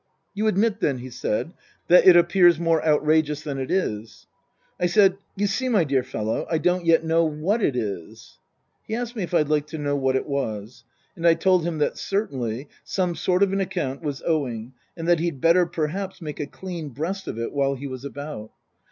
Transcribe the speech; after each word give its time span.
"You 0.33 0.47
admit, 0.47 0.79
then," 0.79 0.97
he 0.97 1.11
said," 1.11 1.53
that 1.87 2.07
it 2.07 2.17
appears 2.17 2.59
more 2.59 2.83
outrageous 2.83 3.43
than 3.43 3.59
it 3.59 3.69
is?" 3.69 4.25
I 4.81 4.87
said," 4.87 5.17
You 5.35 5.45
see, 5.45 5.69
my 5.69 5.83
dear 5.83 6.01
fellow, 6.01 6.47
I 6.49 6.57
don't 6.57 6.87
yet 6.87 7.03
know 7.03 7.23
what 7.23 7.61
it 7.61 7.75
is." 7.75 8.39
He 8.87 8.95
asked 8.95 9.15
me 9.15 9.21
if 9.21 9.31
I'd 9.35 9.49
like 9.49 9.67
to 9.67 9.77
know 9.77 9.95
what 9.95 10.15
it 10.15 10.25
was? 10.27 10.85
And 11.15 11.27
I 11.27 11.35
told 11.35 11.65
him 11.67 11.77
that, 11.77 11.99
certainly, 11.99 12.67
some 12.83 13.13
sort 13.13 13.43
of 13.43 13.53
an 13.53 13.61
account 13.61 14.01
was 14.01 14.23
owing 14.25 14.73
and 14.97 15.07
that 15.07 15.19
he'd 15.19 15.39
better 15.39 15.67
perhaps 15.67 16.19
make 16.19 16.39
a 16.39 16.47
clean 16.47 16.89
breast 16.89 17.27
of 17.27 17.37
it 17.37 17.53
while 17.53 17.75
he 17.75 17.85
was 17.85 18.03
about 18.03 18.45
it. 18.45 18.49